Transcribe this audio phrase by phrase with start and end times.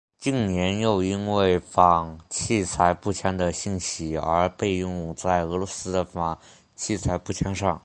[0.17, 6.35] 近年又因为反器材步枪的兴起而被用在俄罗斯的反
[6.75, 7.79] 器材步枪上。